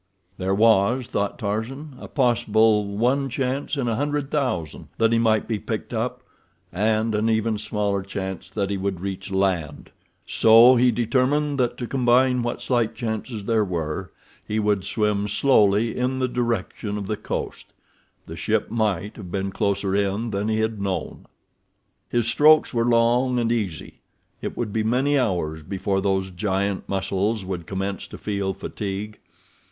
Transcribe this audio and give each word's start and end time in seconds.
There 0.39 0.55
was, 0.55 1.05
thought 1.05 1.37
Tarzan, 1.37 1.95
a 1.99 2.07
possible 2.07 2.85
one 2.97 3.29
chance 3.29 3.77
in 3.77 3.87
a 3.87 3.95
hundred 3.97 4.31
thousand 4.31 4.87
that 4.97 5.11
he 5.13 5.19
might 5.19 5.47
be 5.47 5.59
picked 5.59 5.93
up, 5.93 6.23
and 6.73 7.13
an 7.13 7.29
even 7.29 7.59
smaller 7.59 8.01
chance 8.01 8.49
that 8.49 8.71
he 8.71 8.77
would 8.77 8.99
reach 8.99 9.29
land, 9.29 9.91
so 10.25 10.75
he 10.75 10.89
determined 10.89 11.59
that 11.59 11.77
to 11.77 11.85
combine 11.85 12.41
what 12.41 12.63
slight 12.63 12.95
chances 12.95 13.45
there 13.45 13.63
were, 13.63 14.11
he 14.43 14.57
would 14.59 14.83
swim 14.85 15.27
slowly 15.27 15.95
in 15.95 16.17
the 16.17 16.27
direction 16.27 16.97
of 16.97 17.05
the 17.05 17.15
coast—the 17.15 18.35
ship 18.35 18.71
might 18.71 19.17
have 19.17 19.29
been 19.31 19.51
closer 19.51 19.95
in 19.95 20.31
than 20.31 20.47
he 20.47 20.61
had 20.61 20.81
known. 20.81 21.27
His 22.09 22.25
strokes 22.25 22.73
were 22.73 22.85
long 22.85 23.37
and 23.37 23.51
easy—it 23.51 24.57
would 24.57 24.73
be 24.73 24.81
many 24.81 25.19
hours 25.19 25.61
before 25.61 26.01
those 26.01 26.31
giant 26.31 26.89
muscles 26.89 27.45
would 27.45 27.67
commence 27.67 28.07
to 28.07 28.17
feel 28.17 28.55
fatigue. 28.55 29.19